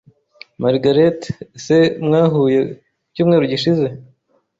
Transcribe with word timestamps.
Margaret 0.61 1.19
se 1.65 1.77
mwahuye 2.05 2.59
ku 2.69 2.73
cyumweru 3.13 3.43
gishize? 3.51 3.85